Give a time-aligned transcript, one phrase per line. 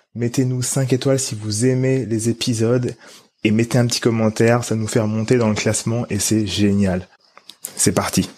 [0.15, 2.95] mettez-nous 5 étoiles si vous aimez les épisodes
[3.43, 7.07] et mettez un petit commentaire, ça nous fait remonter dans le classement et c'est génial.
[7.75, 8.29] C'est parti.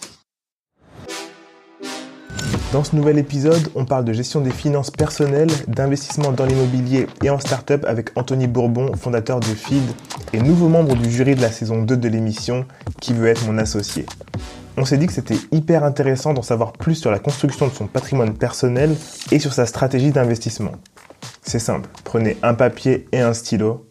[2.71, 7.29] Dans ce nouvel épisode, on parle de gestion des finances personnelles, d'investissement dans l'immobilier et
[7.29, 9.83] en start-up avec Anthony Bourbon, fondateur de Feed
[10.33, 12.65] et nouveau membre du jury de la saison 2 de l'émission
[12.99, 14.05] qui veut être mon associé.
[14.75, 17.85] On s'est dit que c'était hyper intéressant d'en savoir plus sur la construction de son
[17.85, 18.95] patrimoine personnel
[19.31, 20.71] et sur sa stratégie d'investissement.
[21.45, 23.89] C'est simple, prenez un papier et un stylo,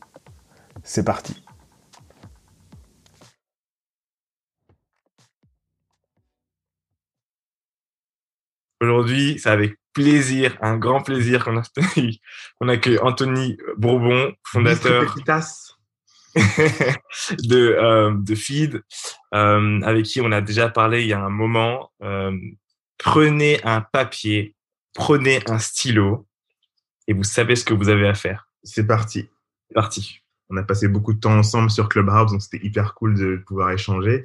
[0.83, 1.45] c'est parti.
[8.81, 11.63] Aujourd'hui, c'est avec plaisir, un grand plaisir qu'on a
[12.73, 15.15] accueille Anthony Bourbon, fondateur
[16.35, 18.83] de, euh, de Feed,
[19.35, 21.93] euh, avec qui on a déjà parlé il y a un moment.
[22.03, 22.37] Euh,
[22.97, 24.57] prenez un papier,
[24.95, 26.27] prenez un stylo
[27.13, 28.49] et vous savez ce que vous avez à faire.
[28.65, 29.29] C'est parti.
[29.69, 33.15] C'est parti on a passé beaucoup de temps ensemble sur Clubhouse, donc c'était hyper cool
[33.15, 34.23] de pouvoir échanger.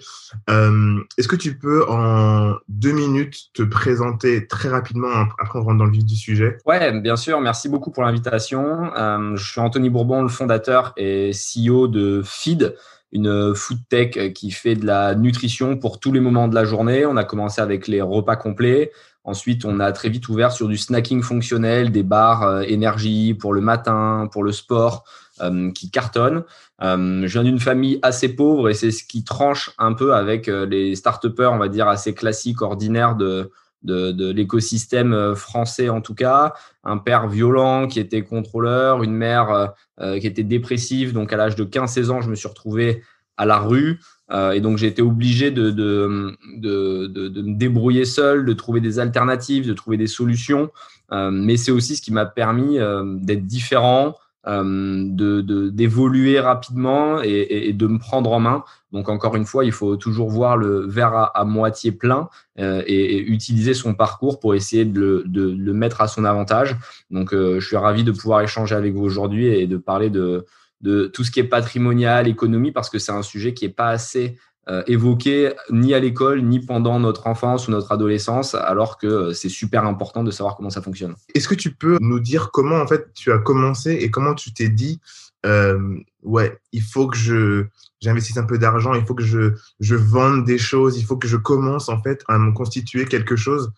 [0.49, 5.77] Euh, est-ce que tu peux en deux minutes te présenter très rapidement, après on rentre
[5.77, 6.57] dans le vif du sujet?
[6.65, 7.39] Ouais, bien sûr.
[7.39, 8.93] Merci beaucoup pour l'invitation.
[8.95, 12.75] Euh, je suis Anthony Bourbon, le fondateur et CEO de Feed,
[13.13, 17.05] une food tech qui fait de la nutrition pour tous les moments de la journée.
[17.05, 18.91] On a commencé avec les repas complets.
[19.27, 23.53] Ensuite, on a très vite ouvert sur du snacking fonctionnel, des bars euh, énergie pour
[23.53, 25.03] le matin, pour le sport.
[25.41, 26.43] Euh, qui cartonne.
[26.81, 30.47] Euh, je viens d'une famille assez pauvre et c'est ce qui tranche un peu avec
[30.47, 33.51] euh, les start-upers, on va dire, assez classiques, ordinaires de,
[33.83, 36.53] de, de l'écosystème français en tout cas.
[36.83, 41.13] Un père violent qui était contrôleur, une mère qui était dépressive.
[41.13, 43.03] Donc à l'âge de 15-16 ans, je me suis retrouvé
[43.35, 43.99] à la rue.
[44.31, 48.99] Et donc j'ai été obligé de, de, de, de, me débrouiller seul, de trouver des
[48.99, 50.69] alternatives, de trouver des solutions.
[51.11, 52.77] mais c'est aussi ce qui m'a permis
[53.21, 54.15] d'être différent,
[54.47, 58.63] euh, d'évoluer rapidement et, de me prendre en main.
[58.93, 63.19] Donc encore une fois, il faut toujours voir le verre à, moitié plein euh, et,
[63.19, 66.77] utiliser son parcours pour essayer de le, mettre à son avantage.
[67.11, 70.45] Donc euh, je suis ravi de pouvoir échanger avec vous aujourd'hui et de parler de,
[70.81, 73.89] de tout ce qui est patrimonial, économie, parce que c'est un sujet qui n'est pas
[73.89, 74.37] assez
[74.69, 79.33] euh, évoqué ni à l'école, ni pendant notre enfance ou notre adolescence, alors que euh,
[79.33, 81.15] c'est super important de savoir comment ça fonctionne.
[81.33, 84.53] Est-ce que tu peux nous dire comment en fait tu as commencé et comment tu
[84.53, 84.99] t'es dit
[85.45, 87.69] euh, ouais, il faut que
[88.01, 91.29] j'investisse un peu d'argent, il faut que je je vende des choses, il faut que
[91.29, 93.71] je commence en fait à me constituer quelque chose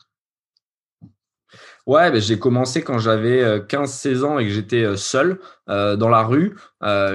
[1.89, 5.39] Ouais, ben, j'ai commencé quand j'avais 15-16 euh, ans et que j'étais euh, seul
[5.69, 6.55] euh, dans la rue.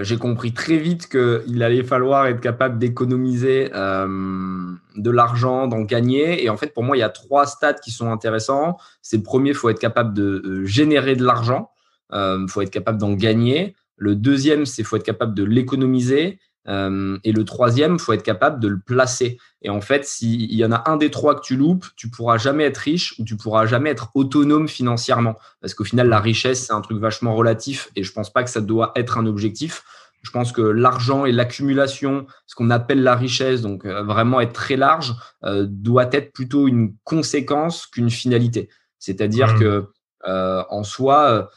[0.03, 6.45] j'ai compris très vite qu'il allait falloir être capable d'économiser de l'argent, d'en gagner.
[6.45, 8.77] Et en fait, pour moi, il y a trois stades qui sont intéressants.
[9.01, 11.71] C'est le premier, il faut être capable de générer de l'argent.
[12.13, 13.77] Il faut être capable d'en gagner.
[13.97, 16.41] Le deuxième, c'est faut être capable de l'économiser.
[16.69, 19.39] Euh, et le troisième, faut être capable de le placer.
[19.63, 22.39] Et en fait, s'il y en a un des trois que tu loupes, tu pourras
[22.39, 25.37] jamais être riche ou tu pourras jamais être autonome financièrement.
[25.61, 28.51] Parce qu'au final, la richesse, c'est un truc vachement relatif et je pense pas que
[28.51, 29.85] ça doit être un objectif.
[30.23, 34.55] Je pense que l'argent et l'accumulation, ce qu'on appelle la richesse, donc euh, vraiment être
[34.55, 35.15] très large,
[35.45, 38.71] euh, doit être plutôt une conséquence qu'une finalité.
[38.99, 39.59] C'est-à-dire mmh.
[39.59, 39.87] que
[40.27, 41.51] en soi,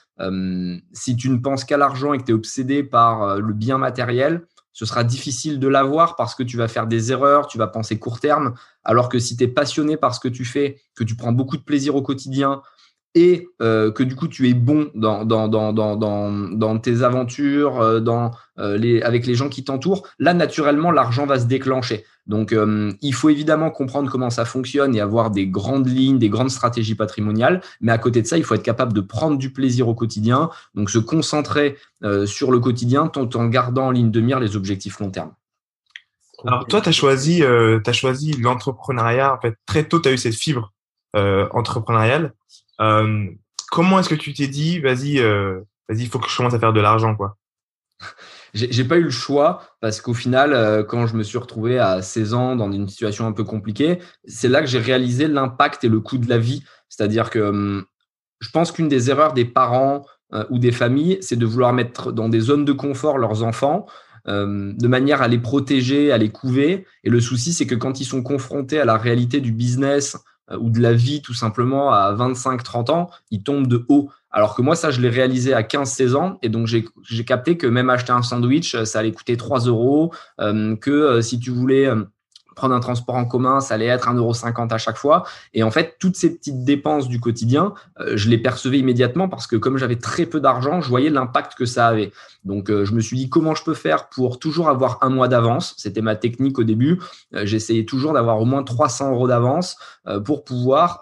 [0.92, 4.46] si tu ne penses qu'à l'argent et que tu es obsédé par le bien matériel,
[4.78, 7.98] ce sera difficile de l'avoir parce que tu vas faire des erreurs, tu vas penser
[7.98, 8.54] court terme,
[8.84, 11.58] alors que si tu es passionné par ce que tu fais, que tu prends beaucoup
[11.58, 12.62] de plaisir au quotidien,
[13.18, 18.00] et euh, que du coup tu es bon dans, tes aventures, euh,
[18.60, 22.06] euh, avec les gens qui t'entourent, là naturellement l'argent va se déclencher.
[22.28, 22.54] Donc
[23.02, 26.94] il faut évidemment comprendre comment ça fonctionne et avoir des grandes lignes, des grandes stratégies
[26.94, 29.96] patrimoniales, mais à côté de ça, il faut être capable de prendre du plaisir au
[29.96, 31.78] quotidien, donc se concentrer
[32.26, 35.32] sur le quotidien tout en gardant en ligne de mire les objectifs long terme.
[36.46, 40.18] Alors toi, tu as choisi, as choisi l'entrepreneuriat, en fait très tôt, tu as eu
[40.18, 40.74] cette fibre
[41.16, 42.34] entrepreneuriale.
[42.82, 43.28] Euh,
[43.72, 46.60] comment est-ce que tu t'es dit, vas-y, euh, vas-y, il faut que je commence à
[46.60, 47.38] faire de l'argent, quoi?
[48.54, 52.02] J'ai pas eu le choix parce qu'au final, euh, quand je me suis retrouvé à
[52.02, 55.90] 16 ans dans une situation un peu compliquée, c'est là que j'ai réalisé l'impact et
[55.90, 56.64] le coût de la vie.
[56.90, 57.86] C'est-à-dire que hum,
[58.40, 60.06] je pense qu'une des erreurs des parents
[60.50, 63.86] ou des familles, c'est de vouloir mettre dans des zones de confort leurs enfants
[64.26, 66.86] de manière à les protéger, à les couver.
[67.06, 70.18] Et le souci, c'est que quand ils sont confrontés à la réalité du business,
[70.60, 74.10] ou de la vie tout simplement à 25-30 ans, il tombe de haut.
[74.32, 76.38] Alors que moi, ça, je l'ai réalisé à 15-16 ans.
[76.42, 80.14] Et donc, j'ai capté que même acheter un sandwich, euh, ça allait coûter 3 euros.
[80.40, 81.90] Euh, que si tu voulais
[82.58, 85.24] prendre un transport en commun, ça allait être 1,50€ à chaque fois.
[85.54, 87.74] Et en fait, toutes ces petites dépenses du quotidien,
[88.14, 91.66] je les percevais immédiatement parce que comme j'avais très peu d'argent, je voyais l'impact que
[91.66, 92.12] ça avait.
[92.44, 95.76] Donc, je me suis dit comment je peux faire pour toujours avoir un mois d'avance?
[95.78, 97.00] C'était ma technique au début.
[97.32, 99.78] J'essayais toujours d'avoir au moins 300 euros d'avance
[100.26, 101.02] pour pouvoir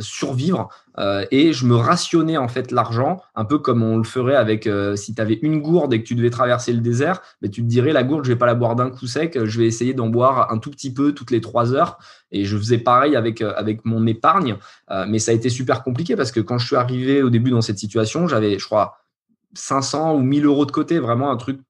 [0.00, 0.68] survivre
[0.98, 4.66] euh, et je me rationnais en fait l'argent, un peu comme on le ferait avec
[4.66, 7.62] euh, si tu avais une gourde et que tu devais traverser le désert, mais tu
[7.62, 9.94] te dirais la gourde, je vais pas la boire d'un coup sec, je vais essayer
[9.94, 11.98] d'en boire un tout petit peu toutes les trois heures.
[12.30, 14.56] Et je faisais pareil avec, euh, avec mon épargne,
[15.08, 17.60] mais ça a été super compliqué parce que quand je suis arrivé au début dans
[17.60, 18.98] cette situation, j'avais, je crois,
[19.54, 21.60] 500 ou 1000 euros de côté, vraiment un truc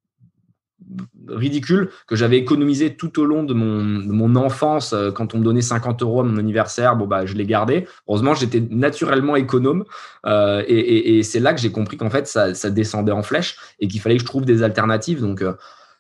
[1.29, 4.93] ridicule que j'avais économisé tout au long de mon, enfance.
[4.93, 7.87] Euh, quand on me donnait 50 euros à mon anniversaire, bon, bah, je l'ai gardé.
[8.09, 9.85] Heureusement, j'étais naturellement économe.
[10.26, 14.00] Euh, et, c'est là que j'ai compris qu'en fait, ça, descendait en flèche et qu'il
[14.00, 15.21] fallait que je trouve des alternatives.
[15.21, 15.55] Donc, euh,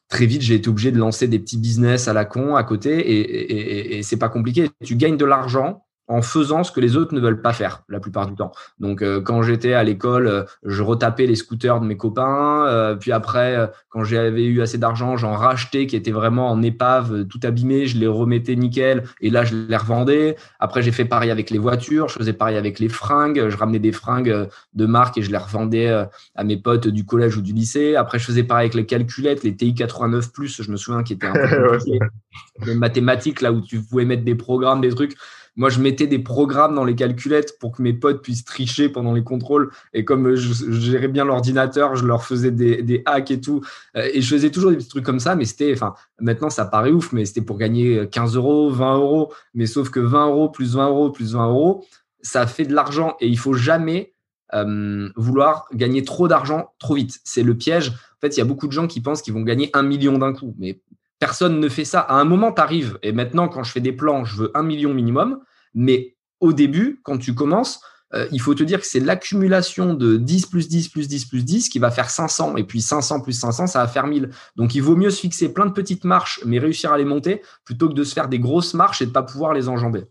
[0.08, 3.98] très vite, j'ai été obligé de lancer des petits business à la con à côté.
[3.98, 4.70] Et c'est pas compliqué.
[4.84, 7.98] Tu gagnes de l'argent en faisant ce que les autres ne veulent pas faire la
[7.98, 8.52] plupart du temps.
[8.78, 12.66] Donc euh, quand j'étais à l'école, euh, je retapais les scooters de mes copains.
[12.66, 17.26] Euh, puis après, quand j'avais eu assez d'argent, j'en rachetais qui étaient vraiment en épave,
[17.26, 17.86] tout abîmé.
[17.86, 20.36] Je les remettais nickel et là je les revendais.
[20.60, 22.08] Après j'ai fait pareil avec les voitures.
[22.08, 23.48] Je faisais pareil avec les fringues.
[23.48, 25.88] Je ramenais des fringues de marque et je les revendais
[26.34, 27.96] à mes potes du collège ou du lycée.
[27.96, 31.26] Après je faisais pareil avec les calculettes, les TI 89 Je me souviens qui étaient
[31.26, 31.78] un peu
[32.66, 35.16] les mathématiques là où tu pouvais mettre des programmes, des trucs.
[35.56, 39.12] Moi, je mettais des programmes dans les calculettes pour que mes potes puissent tricher pendant
[39.12, 39.70] les contrôles.
[39.92, 43.62] Et comme je, gérais bien l'ordinateur, je leur faisais des, hacks et tout.
[43.96, 45.36] Euh, et je faisais toujours des petits trucs comme ça.
[45.36, 49.32] Mais c'était, enfin, maintenant, ça paraît ouf, mais c'était pour gagner 15 euros, 20 euros.
[49.54, 51.84] Mais sauf que 20 euros plus 20 euros plus 20 euros,
[52.22, 53.16] ça fait de l'argent.
[53.20, 54.14] Et il faut jamais
[54.54, 57.18] euh, vouloir gagner trop d'argent trop vite.
[57.24, 57.88] C'est le piège.
[57.88, 60.18] En fait, il y a beaucoup de gens qui pensent qu'ils vont gagner un million
[60.18, 60.54] d'un coup.
[60.58, 60.80] Mais
[61.24, 62.00] Personne ne fait ça.
[62.00, 62.98] À un moment, tu arrives.
[63.02, 65.40] Et maintenant, quand je fais des plans, je veux un million minimum.
[65.72, 67.80] Mais au début, quand tu commences,
[68.12, 71.42] euh, il faut te dire que c'est l'accumulation de 10 plus 10 plus 10 plus
[71.42, 72.58] 10 qui va faire 500.
[72.58, 74.28] Et puis 500 plus 500, ça va faire 1000.
[74.56, 77.40] Donc il vaut mieux se fixer plein de petites marches, mais réussir à les monter,
[77.64, 80.04] plutôt que de se faire des grosses marches et de ne pas pouvoir les enjamber.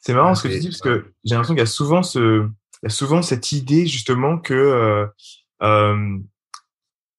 [0.00, 2.48] C'est marrant ce que tu dis, parce que j'ai l'impression qu'il y a souvent, ce,
[2.88, 5.06] souvent cette idée justement que euh,
[5.62, 6.18] euh,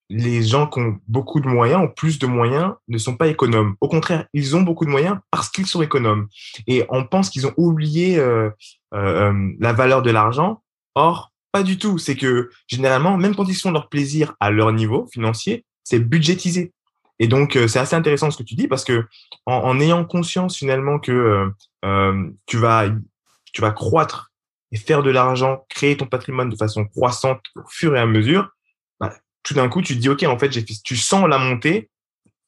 [0.09, 3.75] les gens qui ont beaucoup de moyens, ont plus de moyens, ne sont pas économes.
[3.81, 6.27] Au contraire, ils ont beaucoup de moyens parce qu'ils sont économes.
[6.65, 8.49] Et on pense qu'ils ont oublié euh,
[8.93, 10.63] euh, euh, la valeur de l'argent.
[10.95, 11.97] Or, pas du tout.
[11.97, 16.73] C'est que généralement, même quand ils font leur plaisir à leur niveau financier, c'est budgétisé.
[17.19, 19.05] Et donc, c'est assez intéressant ce que tu dis parce que
[19.47, 21.51] en, ayant conscience finalement que
[22.45, 22.89] tu vas
[23.53, 24.31] tu vas croître
[24.71, 28.51] et faire de l'argent, créer ton patrimoine de façon croissante au fur et à mesure,
[29.48, 31.89] tout d'un coup, tu te dis, OK, en fait, j'ai tu sens la montée,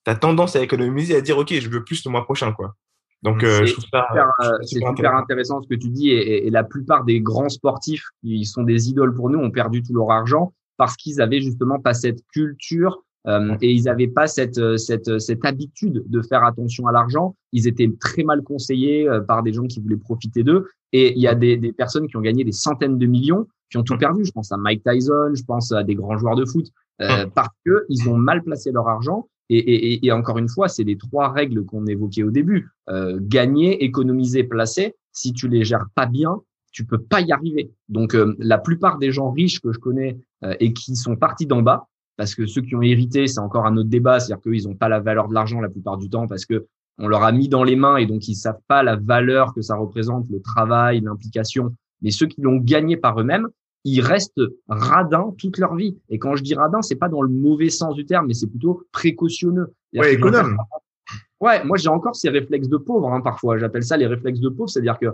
[0.05, 2.75] tu as tendance à économiser, à dire, OK, je veux plus le mois prochain, quoi.
[3.23, 6.09] Donc, euh, je trouve ça euh, c'est super, intéressant ce que tu dis.
[6.09, 9.93] Et, la plupart des grands sportifs qui sont des idoles pour nous ont perdu tout
[9.93, 14.77] leur argent parce qu'ils avaient justement pas cette culture euh, et ils n'avaient pas cette,
[14.77, 17.35] cette, cette habitude de faire attention à l'argent.
[17.51, 20.67] Ils étaient très mal conseillés par des gens qui voulaient profiter d'eux.
[20.93, 23.77] Et il y a des, des personnes qui ont gagné des centaines de millions qui
[23.77, 24.25] ont tout perdu.
[24.25, 26.67] Je pense à Mike Tyson, je pense à des grands joueurs de foot.
[27.01, 27.31] Euh, hum.
[27.31, 29.29] parce que ils ont mal placé leur argent.
[29.51, 33.17] Et, et, et encore une fois, c'est les trois règles qu'on évoquait au début euh,
[33.19, 34.95] gagner, économiser, placer.
[35.11, 36.41] Si tu les gères pas bien,
[36.71, 37.71] tu peux pas y arriver.
[37.87, 40.19] Donc, euh, la plupart des gens riches que je connais
[40.61, 43.75] et qui sont partis d'en bas, parce que ceux qui ont hérité, c'est encore un
[43.75, 46.45] autre débat, c'est-à-dire qu'ils n'ont pas la valeur de l'argent la plupart du temps parce
[46.45, 46.65] que
[46.97, 49.61] on leur a mis dans les mains et donc ils savent pas la valeur que
[49.61, 51.75] ça représente, le travail, l'implication.
[52.01, 53.47] Mais ceux qui l'ont gagné par eux-mêmes,
[53.85, 55.97] ils restent radins toute leur vie.
[56.09, 58.47] Et quand je dis radin, c'est pas dans le mauvais sens du terme, mais c'est
[58.47, 59.73] plutôt précautionneux.
[59.93, 60.57] Ouais, économe.
[61.39, 63.57] Ouais, moi j'ai encore ces réflexes de pauvre hein, parfois.
[63.57, 65.07] J'appelle ça les réflexes de pauvre, c'est-à-dire que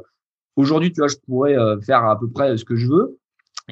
[0.56, 3.18] aujourd'hui, tu vois, je pourrais euh, faire à peu près ce que je veux.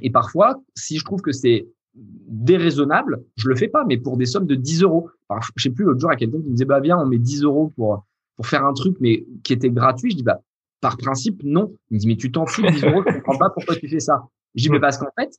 [0.01, 4.25] Et parfois, si je trouve que c'est déraisonnable, je le fais pas, mais pour des
[4.25, 5.09] sommes de 10 euros.
[5.55, 7.43] je sais plus, l'autre jour, à quelqu'un qui me disait, bah, viens, on met 10
[7.43, 10.12] euros pour, pour faire un truc, mais qui était gratuit.
[10.12, 10.41] Je dis, bah,
[10.81, 11.73] par principe, non.
[11.91, 14.00] Il me dit, mais tu t'en fous, 10 euros, je comprends pas pourquoi tu fais
[14.00, 14.27] ça.
[14.55, 15.33] Je dis, mais parce qu'en fait,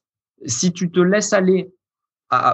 [0.46, 1.72] si tu te laisses aller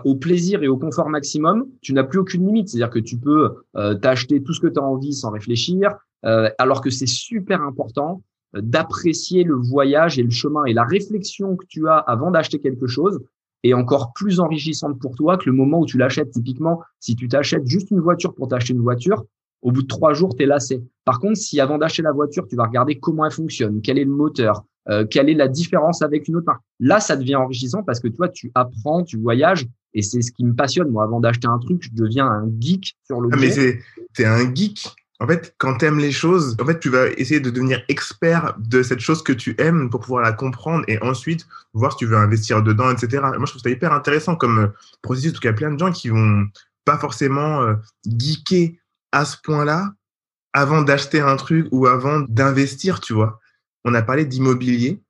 [0.05, 2.69] au plaisir et au confort maximum, tu n'as plus aucune limite.
[2.69, 6.51] C'est-à-dire que tu peux euh, t'acheter tout ce que tu as envie sans réfléchir, euh,
[6.59, 8.23] alors que c'est super important
[8.57, 12.61] euh, d'apprécier le voyage et le chemin et la réflexion que tu as avant d'acheter
[12.61, 13.21] quelque chose
[13.63, 16.31] est encore plus enrichissante pour toi que le moment où tu l'achètes.
[16.31, 19.25] Typiquement, si tu t'achètes juste une voiture pour t'acheter une voiture,
[19.63, 20.83] au bout de trois jours, tu es lassé.
[21.05, 24.05] Par contre, si avant d'acheter la voiture, tu vas regarder comment elle fonctionne, quel est
[24.05, 27.83] le moteur, euh, quelle est la différence avec une autre marque, là, ça devient enrichissant
[27.83, 30.89] parce que toi, tu apprends, tu voyages, et c'est ce qui me passionne.
[30.89, 33.39] Moi, avant d'acheter un truc, je deviens un geek sur l'objet.
[33.39, 33.81] Ah, mais c'est,
[34.15, 34.87] t'es un geek.
[35.23, 38.57] En fait, quand tu aimes les choses, en fait, tu vas essayer de devenir expert
[38.59, 42.07] de cette chose que tu aimes pour pouvoir la comprendre et ensuite voir si tu
[42.07, 43.19] veux investir dedans, etc.
[43.21, 44.69] Moi, je trouve ça hyper intéressant comme euh,
[45.03, 45.33] processus.
[45.33, 46.47] En tout cas, il y a plein de gens qui vont
[46.87, 47.75] pas forcément euh,
[48.07, 48.80] geeker
[49.13, 49.93] à ce point-là
[50.53, 53.41] avant d'acheter un truc ou avant d'investir, tu vois.
[53.85, 55.01] On a parlé d'immobilier.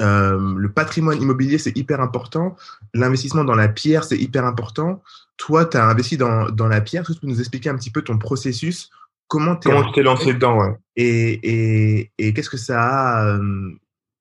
[0.00, 2.56] Euh, le patrimoine immobilier, c'est hyper important.
[2.94, 5.02] L'investissement dans la pierre, c'est hyper important.
[5.36, 7.02] Toi, tu as investi dans, dans la pierre.
[7.02, 8.90] Est-ce que tu peux nous expliquer un petit peu ton processus?
[9.28, 10.76] Comment, comment tu t'es lancé dedans ouais.
[10.96, 13.70] Et, et, et qu'est-ce que ça a euh,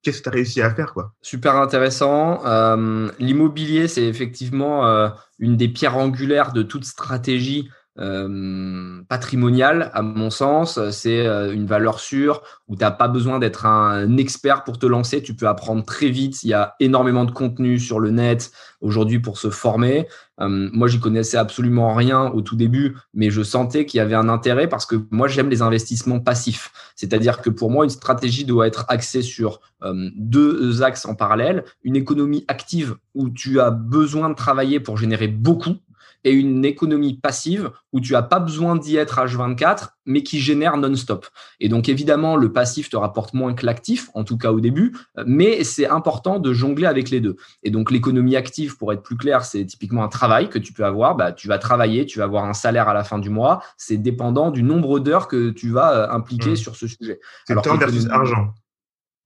[0.03, 1.13] Qu'est-ce que tu as réussi à faire quoi?
[1.21, 2.43] Super intéressant.
[2.45, 10.01] Euh, L'immobilier, c'est effectivement euh, une des pierres angulaires de toute stratégie euh, patrimonial, à
[10.01, 10.79] mon sens.
[10.91, 14.85] C'est euh, une valeur sûre où tu n'as pas besoin d'être un expert pour te
[14.85, 15.21] lancer.
[15.21, 16.41] Tu peux apprendre très vite.
[16.43, 20.07] Il y a énormément de contenu sur le net aujourd'hui pour se former.
[20.39, 24.15] Euh, moi, j'y connaissais absolument rien au tout début, mais je sentais qu'il y avait
[24.15, 26.71] un intérêt parce que moi, j'aime les investissements passifs.
[26.95, 29.59] C'est-à-dire que pour moi, une stratégie doit être axée sur
[30.15, 31.65] deux axes en parallèle.
[31.83, 35.75] Une économie active où tu as besoin de travailler pour générer beaucoup
[36.23, 40.77] et une économie passive où tu n'as pas besoin d'y être H24, mais qui génère
[40.77, 41.27] non-stop.
[41.59, 44.95] Et donc, évidemment, le passif te rapporte moins que l'actif, en tout cas au début,
[45.25, 47.35] mais c'est important de jongler avec les deux.
[47.63, 50.85] Et donc, l'économie active, pour être plus clair, c'est typiquement un travail que tu peux
[50.85, 51.15] avoir.
[51.15, 53.63] Bah, tu vas travailler, tu vas avoir un salaire à la fin du mois.
[53.77, 56.57] C'est dépendant du nombre d'heures que tu vas euh, impliquer mmh.
[56.57, 57.19] sur ce sujet.
[57.45, 58.53] C'est temps versus argent.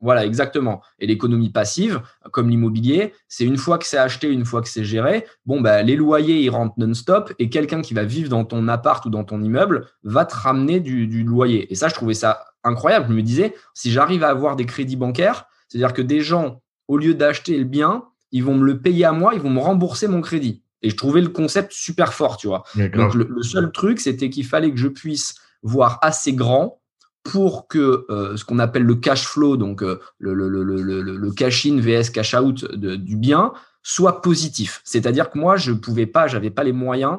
[0.05, 0.83] Voilà, exactement.
[0.99, 4.83] Et l'économie passive, comme l'immobilier, c'est une fois que c'est acheté, une fois que c'est
[4.83, 8.67] géré, bon, bah, les loyers, ils rentrent non-stop et quelqu'un qui va vivre dans ton
[8.67, 11.71] appart ou dans ton immeuble va te ramener du, loyer.
[11.71, 13.07] Et ça, je trouvais ça incroyable.
[13.09, 16.99] Je me disais, si j'arrive à avoir des crédits bancaires, c'est-à-dire que des gens, au
[16.99, 20.07] lieu d'acheter le bien, ils vont me le payer à moi, ils vont me rembourser
[20.07, 20.61] mon crédit.
[20.83, 22.63] Et je trouvais le concept super fort, tu vois.
[22.93, 25.33] Donc, le seul truc, c'était qu'il fallait que je puisse
[25.63, 26.79] voir assez grand
[27.25, 30.61] pour que euh, ce qu'on appelle le cash flow, donc euh, le, le, le,
[31.01, 33.51] le, cash in vs cash out du bien,
[33.81, 34.81] soit positif.
[34.85, 37.17] C'est-à-dire que moi, je ne pouvais pas, j'avais pas les moyens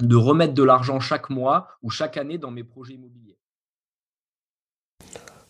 [0.00, 3.38] de remettre de l'argent chaque mois ou chaque année dans mes projets immobiliers.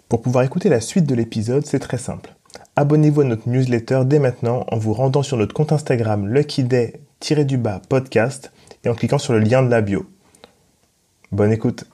[0.09, 2.37] Pour pouvoir écouter la suite de l'épisode, c'est très simple.
[2.77, 8.53] Abonnez-vous à notre newsletter dès maintenant en vous rendant sur notre compte Instagram luckyday-podcast
[8.85, 10.07] et en cliquant sur le lien de la bio.
[11.33, 11.85] Bonne écoute